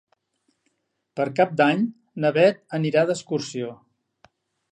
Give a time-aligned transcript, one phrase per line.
[1.19, 1.83] Per Cap d'Any
[2.25, 3.69] na Beth anirà d'excursió.